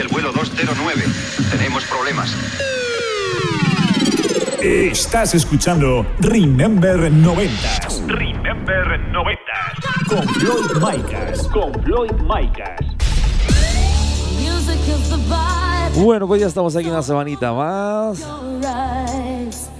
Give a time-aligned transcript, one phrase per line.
[0.00, 1.02] el vuelo 209.
[1.50, 2.34] Tenemos problemas.
[4.62, 7.52] Estás escuchando Remember 90
[8.06, 9.40] Remember 90.
[10.08, 11.48] con Floyd Micas.
[11.48, 12.80] Con Floyd Micas.
[15.96, 18.26] Bueno, pues ya estamos aquí una semanita más.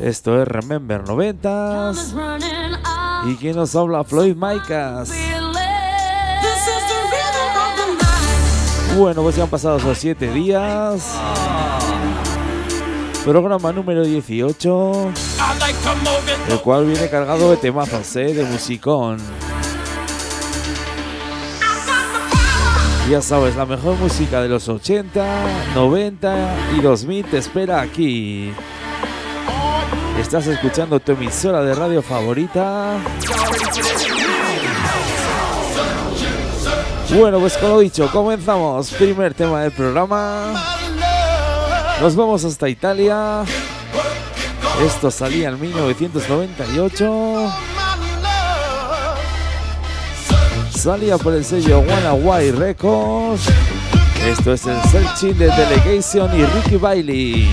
[0.00, 1.92] Esto es Remember 90
[3.26, 4.04] ¿Y quién nos habla?
[4.04, 5.10] Floyd Micas.
[8.96, 11.14] Bueno, pues ya han pasado esos 7 días.
[13.24, 15.12] Programa número 18.
[16.48, 18.34] El cual viene cargado de temazos, ¿eh?
[18.34, 19.18] de musicón.
[23.09, 28.52] Ya sabes, la mejor música de los 80, 90 y 2000 te espera aquí.
[30.20, 32.98] Estás escuchando tu emisora de radio favorita.
[37.16, 38.90] Bueno, pues como dicho, comenzamos.
[38.92, 40.52] Primer tema del programa.
[42.00, 43.42] Nos vamos hasta Italia.
[44.86, 47.52] Esto salía en 1998.
[50.70, 53.42] Salía por el sello Wanna White Records.
[54.26, 57.48] Esto es el Searching de Delegation y Ricky Bailey.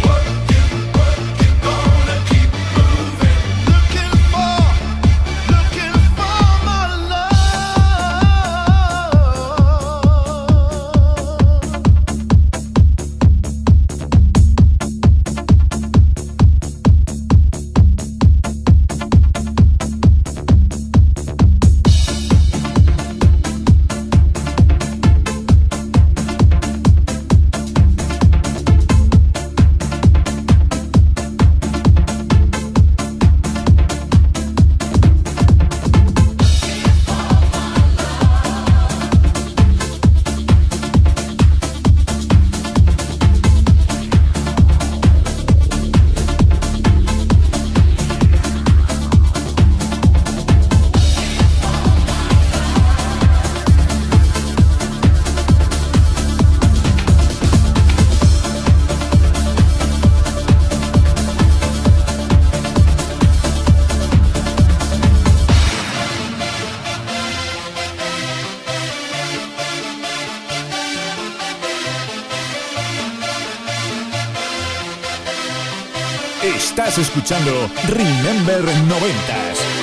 [77.01, 79.76] Escuchando Remember 90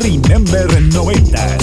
[0.00, 0.68] Remember
[1.32, 1.57] 90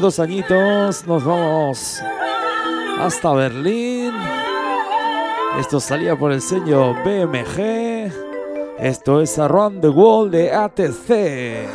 [0.00, 2.00] dos añitos, nos vamos
[3.00, 4.12] hasta Berlín.
[5.58, 8.12] Esto salía por el sello BMG.
[8.78, 11.68] Esto es Around the World de ATC.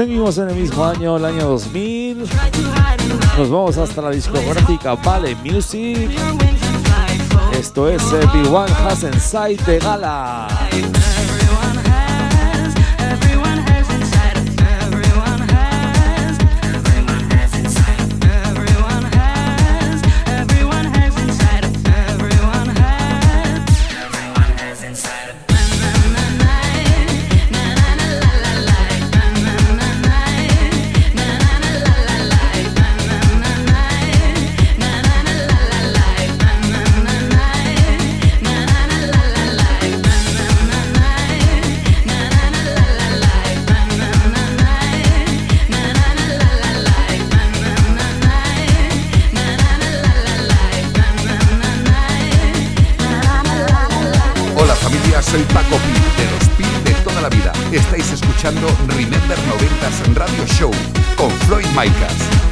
[0.00, 2.24] Seguimos en el mismo año, el año 2000.
[3.36, 6.08] Nos vamos hasta la discográfica Vale Music.
[7.52, 10.48] Esto es eh, B1 Has Inside de Gala.
[57.72, 60.70] Estáis escuchando Remember 90s Radio Show
[61.16, 62.49] con Floyd Micas.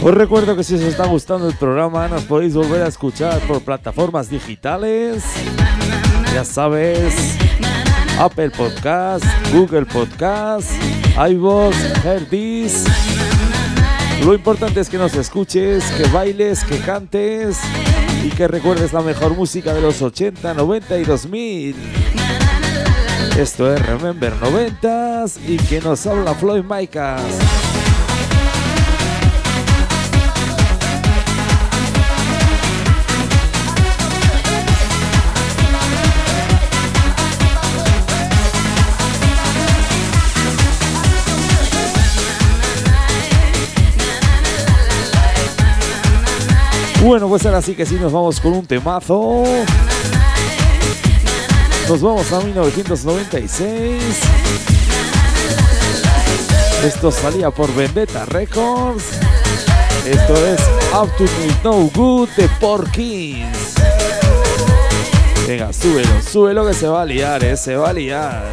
[0.00, 3.62] Os recuerdo que si os está gustando el programa nos podéis volver a escuchar por
[3.62, 5.24] plataformas digitales.
[6.32, 7.36] Ya sabes,
[8.18, 10.70] Apple Podcast, Google Podcast,
[11.30, 12.84] iVoox, Herbis.
[14.24, 17.58] Lo importante es que nos escuches, que bailes, que cantes
[18.24, 21.76] y que recuerdes la mejor música de los 80, 90 y 2000.
[23.36, 27.67] Esto es Remember 90s y que nos habla Floyd Micas.
[47.08, 49.42] Bueno, pues ahora sí que sí nos vamos con un temazo.
[51.88, 54.02] Nos vamos a 1996.
[56.84, 59.04] Esto salía por Vendetta Records.
[60.04, 60.60] Esto es
[60.92, 63.74] Up to Me No Good de Porkins.
[65.46, 68.52] Venga, súbelo, súbelo que se va a liar, eh, se va a liar.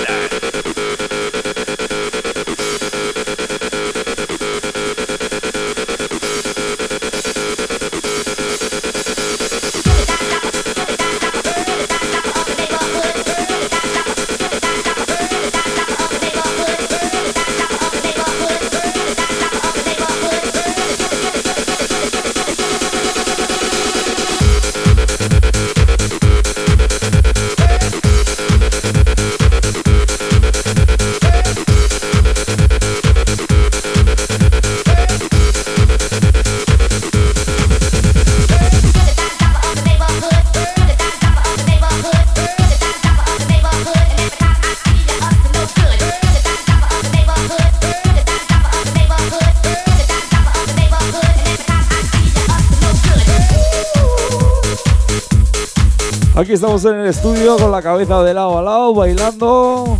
[56.51, 59.97] Aquí estamos en el estudio con la cabeza de lado a lado, bailando.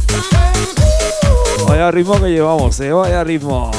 [1.66, 3.72] Vaya ritmo que llevamos, eh, vaya ritmo.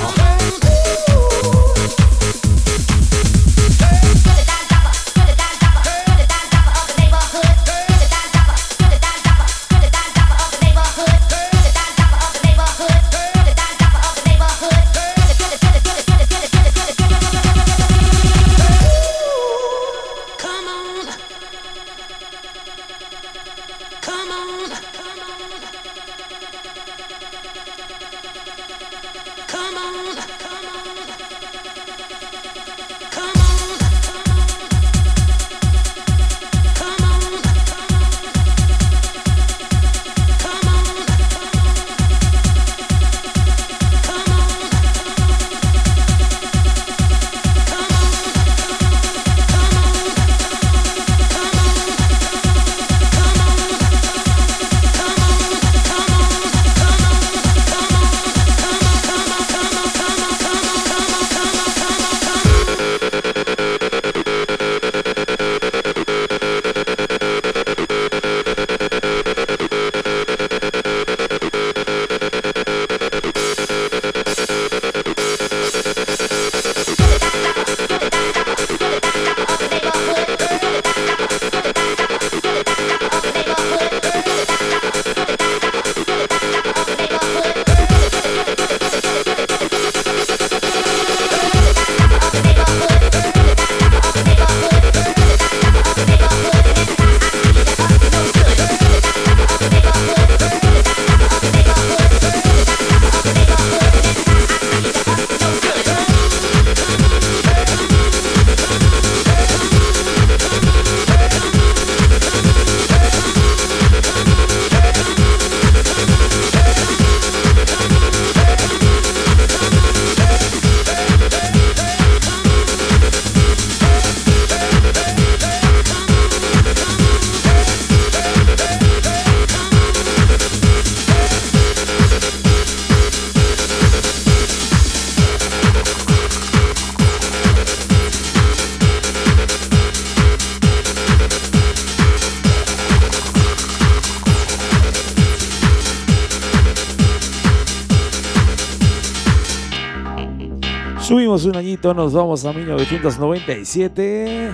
[151.82, 154.52] Añito, nos vamos a 1997.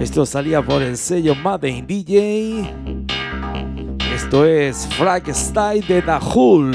[0.00, 2.68] Esto salía por el sello Madden DJ.
[4.12, 6.74] Esto es Frag Style de Dahul.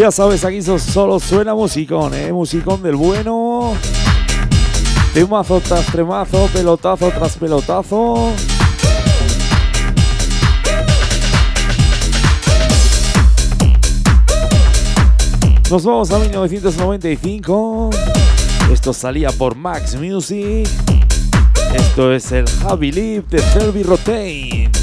[0.00, 2.32] Ya sabes, aquí so- solo suena musicón, ¿eh?
[2.32, 3.74] Musicón del bueno.
[5.12, 8.32] Temazo tras tremazo, pelotazo tras pelotazo.
[15.70, 17.90] Nos vamos a 1995.
[18.72, 20.66] Esto salía por Max Music.
[21.74, 24.79] Esto es el Happy Leap de Selby Rotain.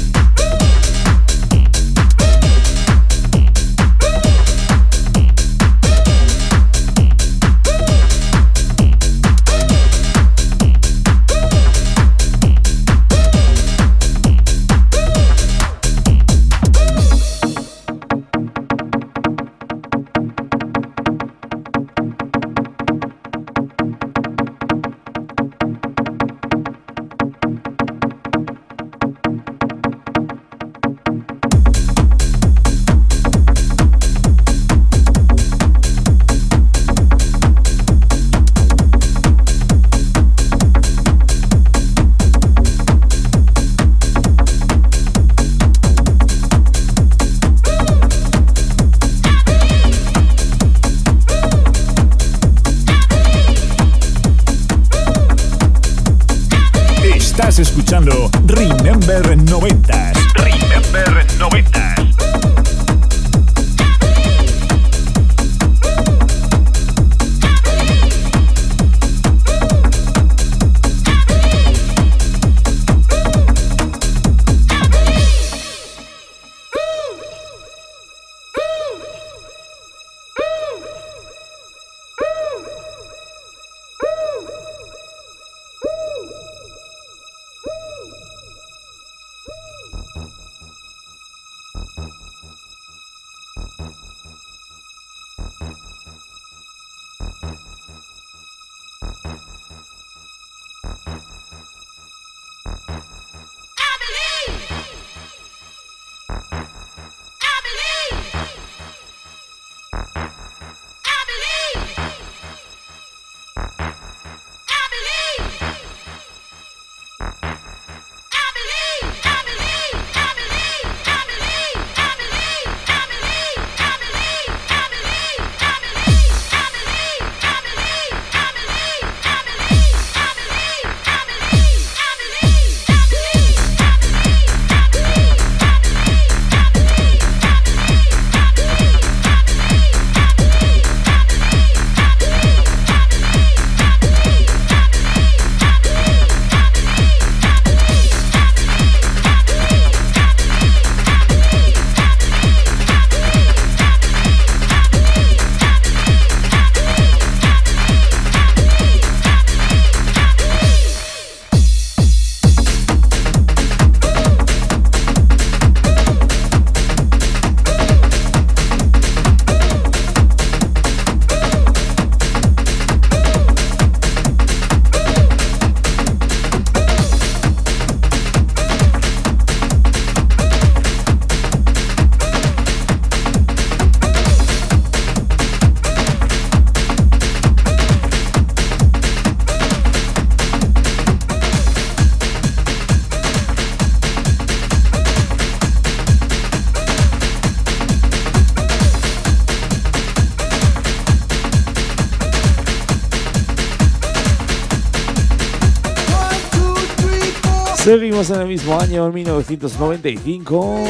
[208.30, 210.84] En el mismo año, en 1995,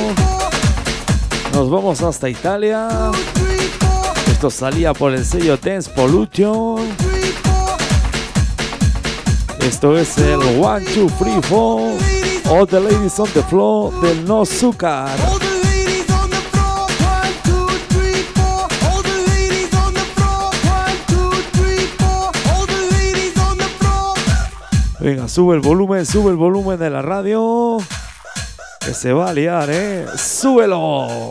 [1.53, 2.89] nos vamos hasta Italia.
[4.27, 6.81] Esto salía por el sello Dance Pollution.
[9.61, 11.59] Esto es el 1, 2, 3, 4.
[12.51, 15.17] All the ladies on the floor del No Zucar.
[25.01, 27.79] Venga, sube el volumen, sube el volumen de la radio.
[28.81, 30.07] Que se va a liar, ¿eh?
[30.17, 31.31] ¡Súbelo!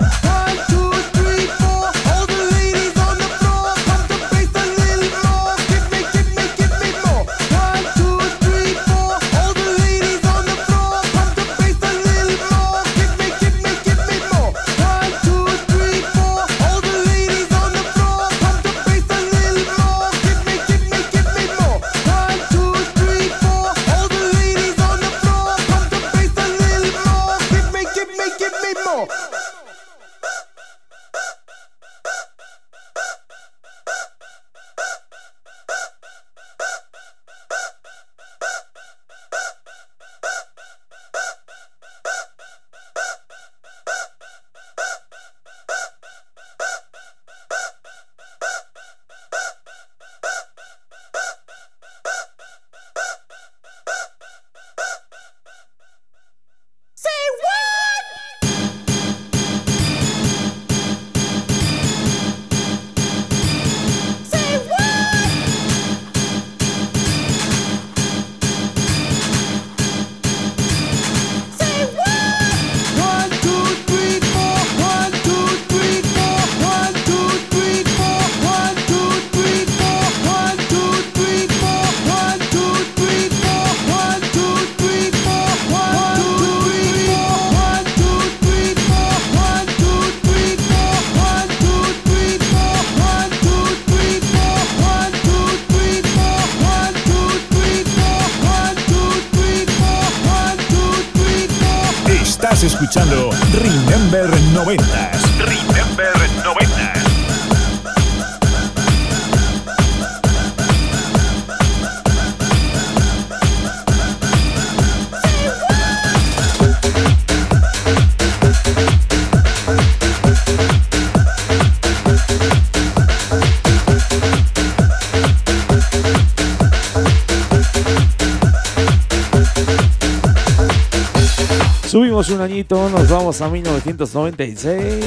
[132.17, 135.06] Un añito, nos vamos a 1996.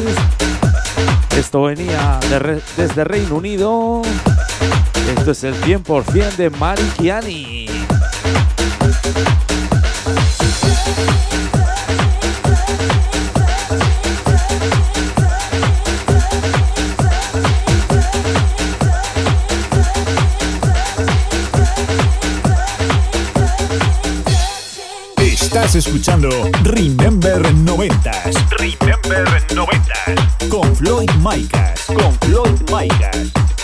[1.37, 2.21] Esto venía
[2.77, 4.03] desde Reino Unido.
[5.19, 7.67] Esto es el 100% de Marikiani.
[25.81, 26.29] escuchando
[26.63, 28.37] Remember 90s.
[28.59, 30.49] Remember 90s.
[30.49, 31.87] Con Floyd Micas.
[31.87, 33.60] Con Floyd Micas.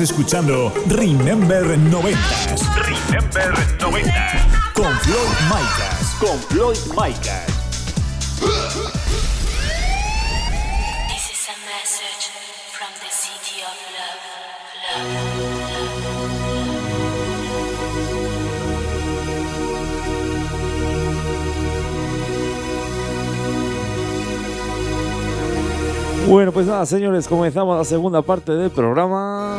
[0.00, 4.72] Estás escuchando Remember 90s Remember 90.
[4.72, 5.18] con Floyd
[5.50, 6.16] Micas.
[6.18, 7.49] Con Floyd Micas.
[26.30, 29.58] Bueno, pues nada, señores, comenzamos la segunda parte del programa.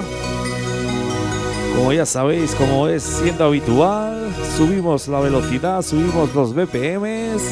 [1.76, 7.44] Como ya sabéis, como es siendo habitual, subimos la velocidad, subimos los BPMs,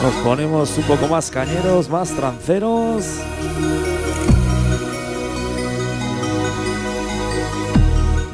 [0.00, 3.04] nos ponemos un poco más cañeros, más tranceros.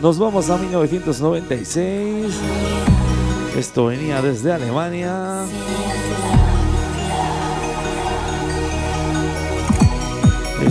[0.03, 2.35] Nos vamos a 1996.
[3.57, 5.47] Esto venía desde Alemania.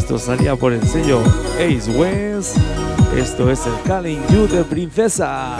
[0.03, 1.21] Esto salía por el sello
[1.55, 2.57] Ace West.
[3.15, 5.55] Esto es el Calling You de Princesa.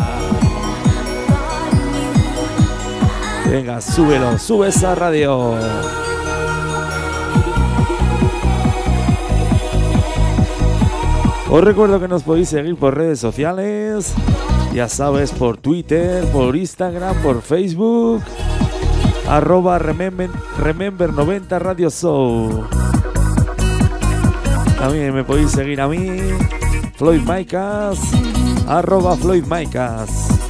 [3.50, 5.54] Venga, súbelo, sube esa radio.
[11.50, 14.14] Os recuerdo que nos podéis seguir por redes sociales.
[14.74, 18.22] Ya sabes, por Twitter, por Instagram, por Facebook.
[19.26, 20.30] Arroba Remember,
[20.60, 22.83] Remember 90 Radio Show.
[24.84, 25.98] También me podéis seguir a mí,
[26.98, 28.00] Floyd Micas,
[28.68, 30.43] arroba Floyd Micas.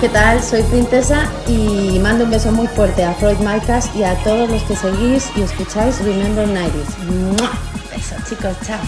[0.00, 0.42] ¿Qué tal?
[0.42, 4.62] Soy Princesa y mando un beso muy fuerte a Freud Micas y a todos los
[4.62, 6.98] que seguís y escucháis Remember 90s.
[7.06, 7.50] ¡Mua!
[7.90, 8.78] Besos chicos, chao.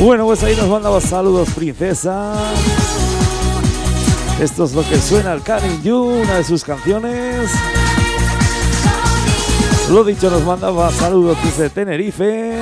[0.00, 2.34] Bueno, pues ahí nos mandaba saludos, princesa.
[4.40, 7.50] Esto es lo que suena al Calling You, una de sus canciones.
[9.90, 12.58] Lo dicho, nos mandaba saludos desde Tenerife.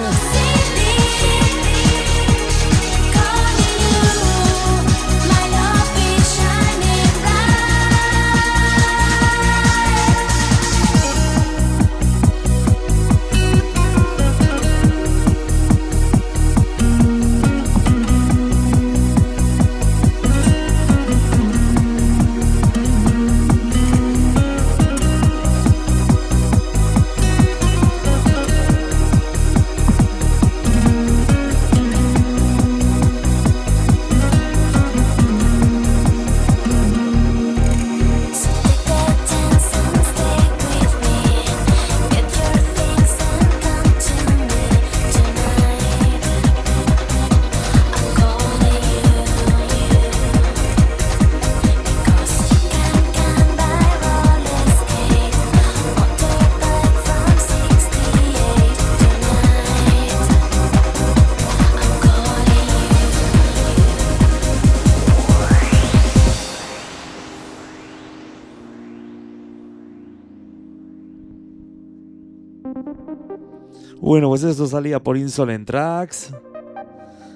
[74.07, 76.33] Bueno, pues esto salía por Insolent Tracks.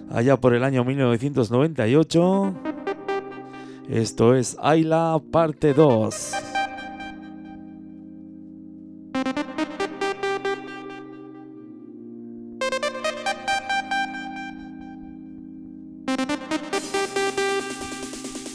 [0.08, 2.54] Allá por el año 1998.
[3.88, 6.32] Esto es Ayla parte 2.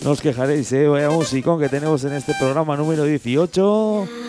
[0.06, 0.88] No os quejaréis, ¿eh?
[0.88, 4.25] Vaya musicón que tenemos en este programa número 18.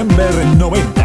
[0.00, 0.99] Remember 90s.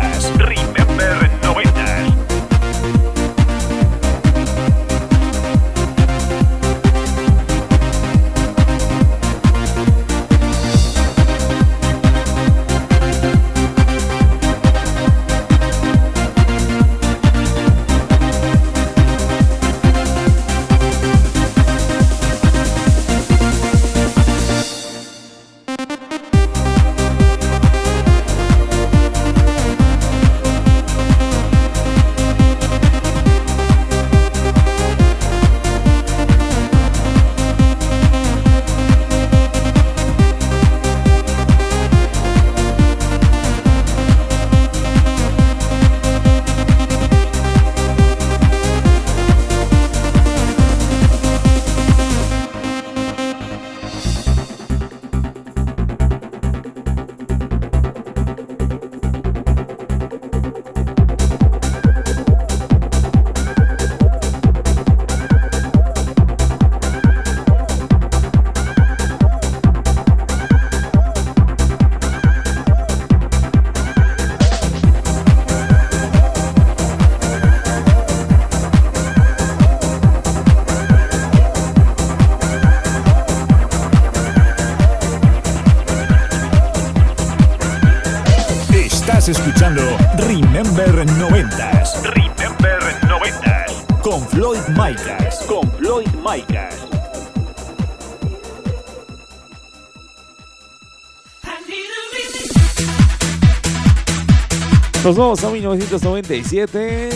[105.06, 107.10] Nos vamos a 1997.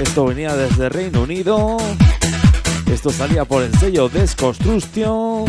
[0.00, 1.78] Esto venía desde Reino Unido.
[2.86, 5.46] Esto salía por el sello Desconstruction.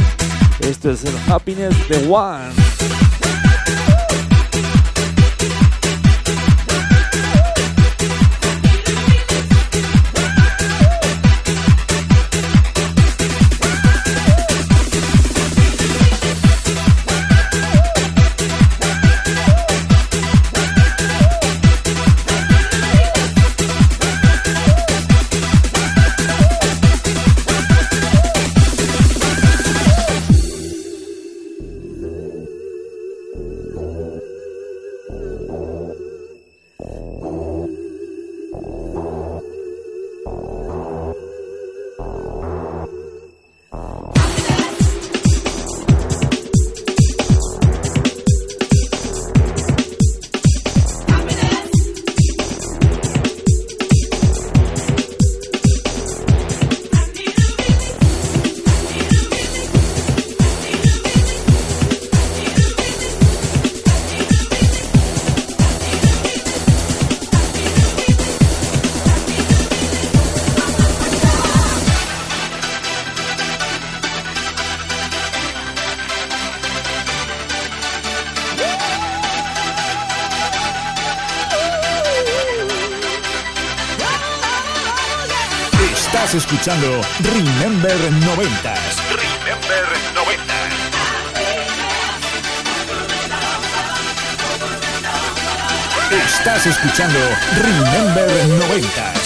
[0.62, 2.61] Esto es el Happiness de One.
[86.32, 89.02] Estás escuchando Remember 90s.
[89.10, 90.72] Remember 90s.
[96.26, 97.20] Estás escuchando
[97.58, 99.21] Remember 90s.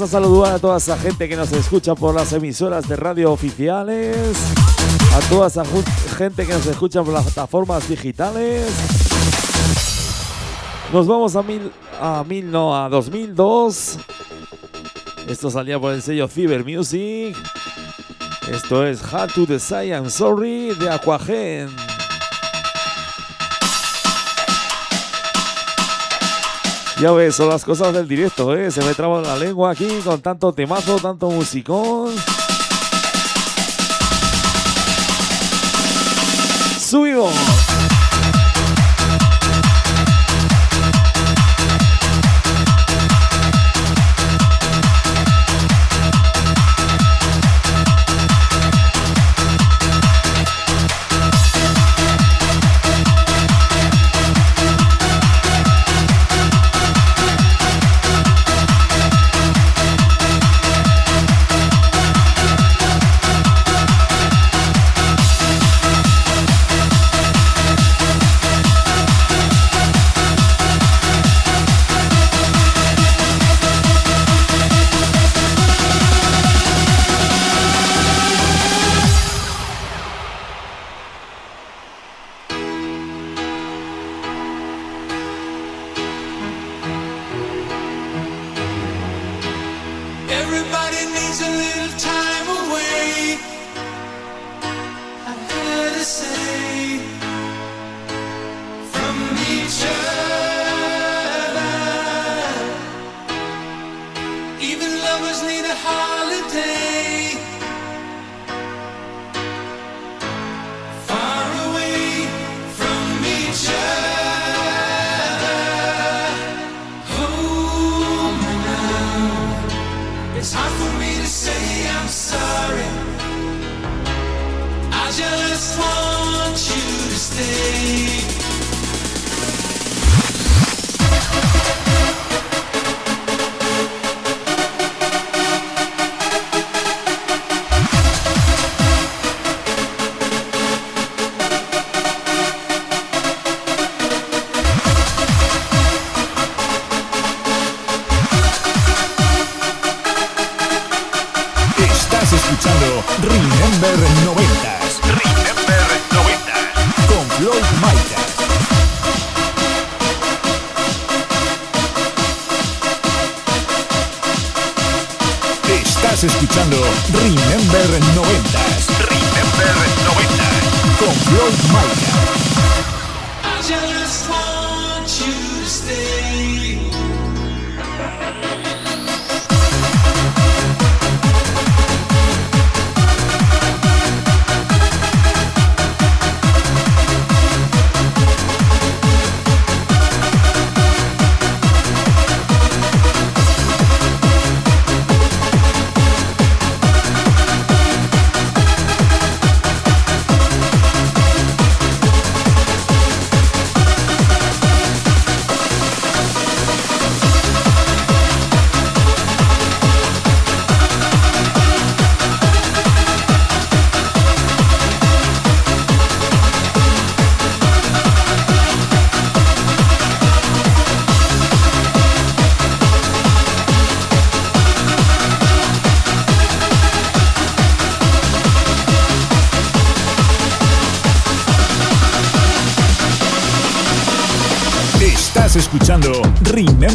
[0.00, 3.30] Vamos a saludar a toda esa gente que nos escucha por las emisoras de radio
[3.32, 4.34] oficiales,
[5.14, 5.62] a toda esa
[6.16, 8.72] gente que nos escucha por las plataformas digitales.
[10.90, 11.70] Nos vamos a mil,
[12.00, 13.98] a mil, no, a 2002.
[15.28, 17.36] Esto salía por el sello Cyber Music.
[18.50, 21.89] Esto es Hard to Decide I'm Sorry de Aquagen.
[27.00, 28.70] Ya ves, son las cosas del directo, ¿eh?
[28.70, 32.14] Se me traba la lengua aquí con tanto temazo, tanto musicón.
[36.78, 37.32] Subimos.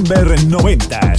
[0.07, 1.14] Remember 90s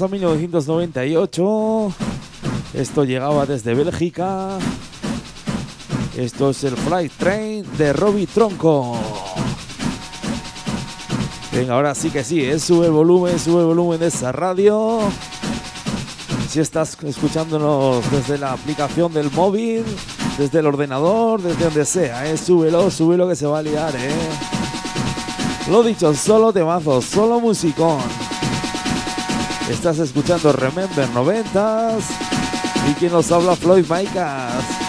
[0.00, 1.92] vamos a 1998.
[2.74, 4.58] Esto llegaba desde Bélgica.
[6.16, 8.96] Esto es el Flight Train de Robbie Tronco.
[11.52, 12.58] Venga, ahora sí que sí, ¿eh?
[12.58, 15.00] sube el volumen, sube el volumen de esa radio.
[16.48, 19.84] Si estás escuchándonos desde la aplicación del móvil,
[20.36, 22.36] desde el ordenador, desde donde sea, ¿eh?
[22.36, 23.94] súbelo, súbelo que se va a liar.
[23.96, 24.10] ¿eh?
[25.70, 28.27] Lo dicho, solo temazos, solo musicón.
[29.70, 32.04] Estás escuchando Remember 90s
[32.88, 34.87] Aquí quien nos habla Floyd Maicas.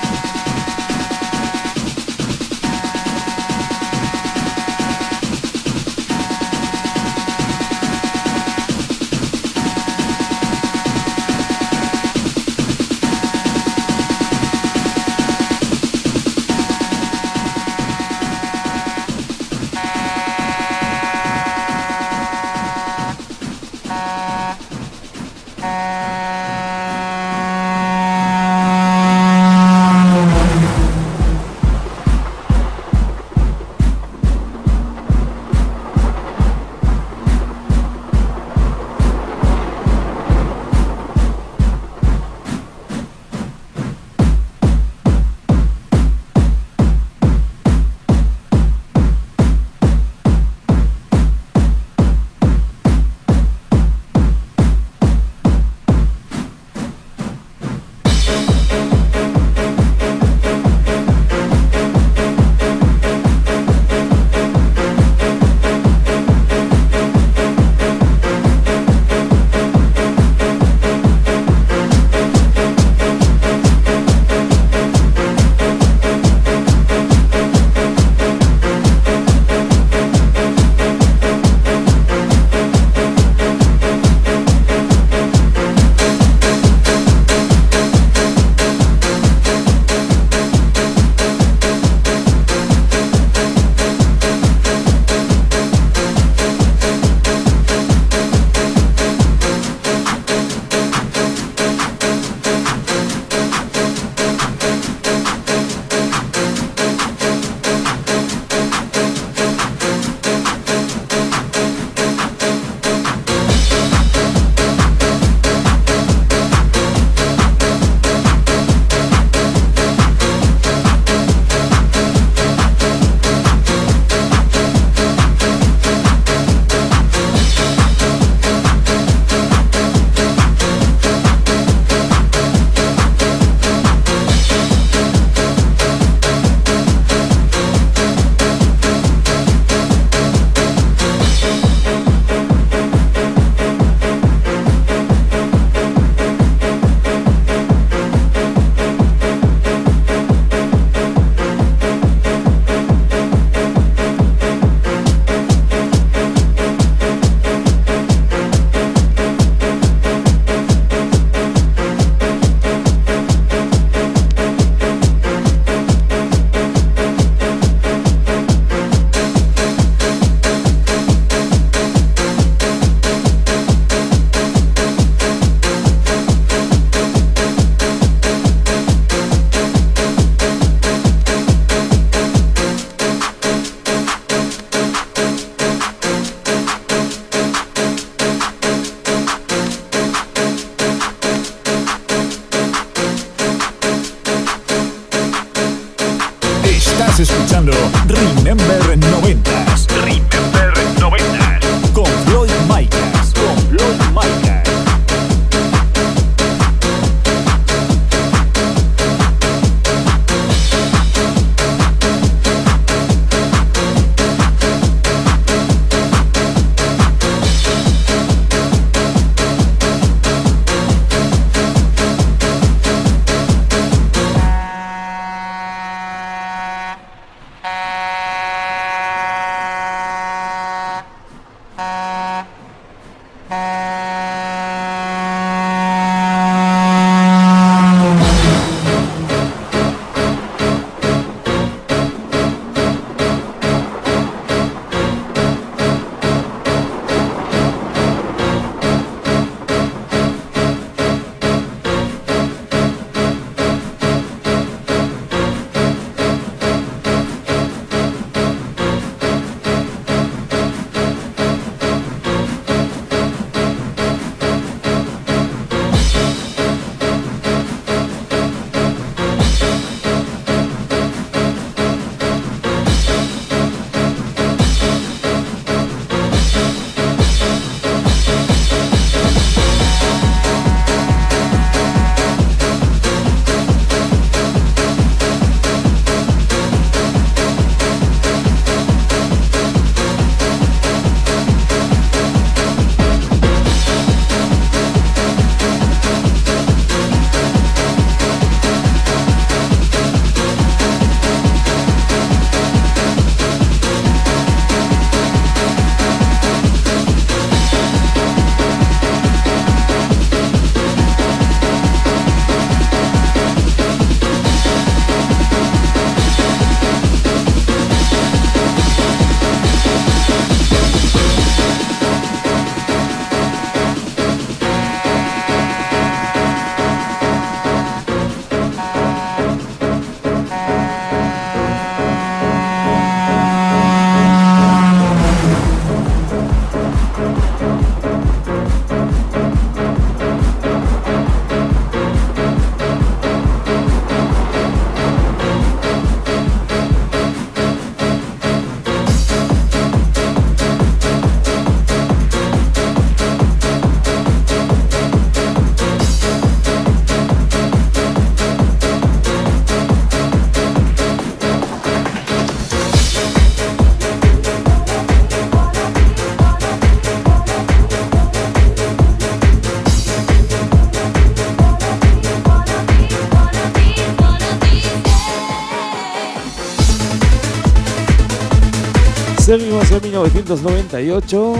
[380.49, 381.53] 1998.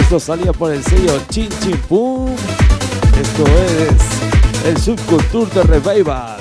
[0.00, 2.28] Esto salía por el sello Chin Chin Pum.
[3.20, 6.38] Esto es el Subculture de Revival.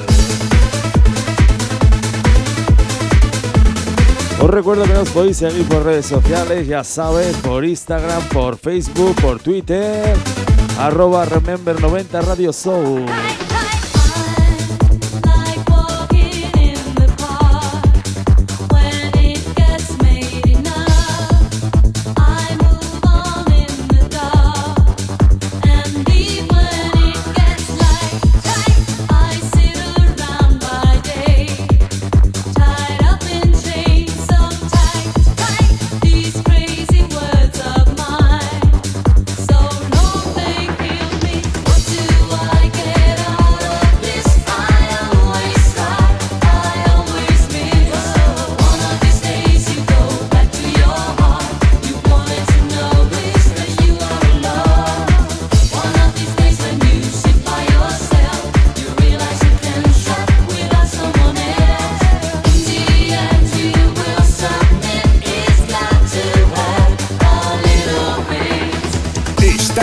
[4.42, 9.16] Os recuerdo que nos podéis seguir por redes sociales, ya sabes, por Instagram, por Facebook,
[9.22, 10.16] por Twitter,
[10.80, 13.06] arroba Remember 90 Radio Soul.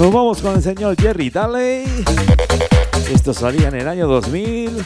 [0.00, 1.84] Nos vamos con el señor Jerry Daley.
[3.12, 4.82] Esto salía en el año 2000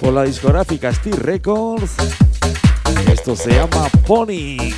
[0.00, 1.94] por la discográfica Steel Records.
[3.12, 4.74] Esto se llama Pony.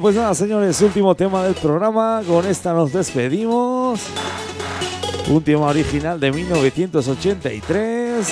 [0.00, 2.22] Pues nada, señores, último tema del programa.
[2.26, 4.00] Con esta nos despedimos.
[5.28, 8.26] Un tema original de 1983.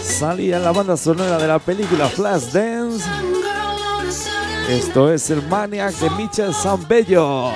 [0.00, 3.04] Salía la banda sonora de la película Flashdance.
[4.68, 7.50] Esto es el Maniac de Michel Zambello.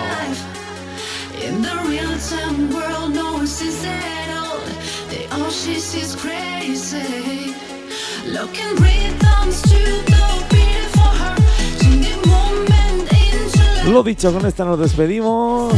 [13.89, 15.73] Lo dicho, con esta nos despedimos.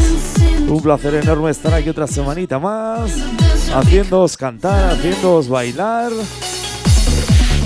[0.69, 3.11] Un placer enorme estar aquí otra semanita más.
[3.75, 6.13] Haciéndoos cantar, haciéndoos bailar.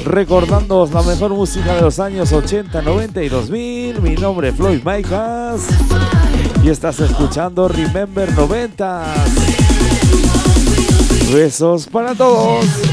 [0.05, 4.01] Recordándoos la mejor música de los años 80, 90 y 2000.
[4.01, 5.67] Mi nombre es Floyd Micas.
[6.65, 9.15] Y estás escuchando Remember 90.
[11.33, 12.90] Besos para todos.